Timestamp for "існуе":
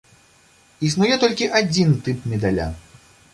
0.87-1.15